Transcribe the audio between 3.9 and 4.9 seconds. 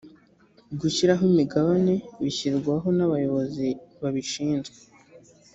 babishizwe